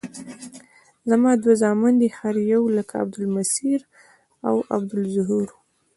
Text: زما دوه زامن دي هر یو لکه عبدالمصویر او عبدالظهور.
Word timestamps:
زما 1.09 1.31
دوه 1.41 1.53
زامن 1.61 1.93
دي 2.01 2.09
هر 2.17 2.35
یو 2.53 2.63
لکه 2.77 2.93
عبدالمصویر 3.03 3.81
او 4.47 4.55
عبدالظهور. 4.75 5.47